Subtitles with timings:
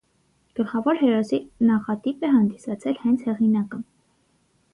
[0.59, 3.83] Գլխավոր հերոսի նախատիպ է հանդիսացել հենց հեղինակը։